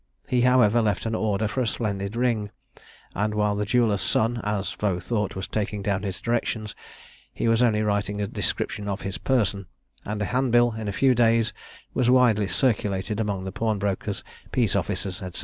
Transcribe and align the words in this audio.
He, 0.27 0.41
however, 0.41 0.81
left 0.81 1.05
an 1.05 1.13
order 1.13 1.47
for 1.47 1.61
a 1.61 1.67
splendid 1.67 2.15
ring; 2.15 2.49
and, 3.13 3.35
while 3.35 3.55
the 3.55 3.67
jeweller's 3.67 4.01
son, 4.01 4.41
as 4.43 4.73
Vaux 4.73 5.05
thought, 5.05 5.35
was 5.35 5.47
taking 5.47 5.83
down 5.83 6.01
his 6.01 6.19
directions, 6.19 6.73
he 7.31 7.47
was 7.47 7.61
only 7.61 7.83
writing 7.83 8.19
a 8.19 8.25
description 8.25 8.87
of 8.87 9.01
his 9.01 9.19
person, 9.19 9.67
and 10.03 10.19
a 10.19 10.25
handbill 10.33 10.71
in 10.71 10.87
a 10.87 10.91
few 10.91 11.13
days 11.13 11.53
was 11.93 12.09
widely 12.09 12.47
circulated 12.47 13.19
among 13.19 13.43
the 13.43 13.51
pawnbrokers, 13.51 14.23
peace 14.51 14.75
officers, 14.75 15.17
&c. 15.17 15.29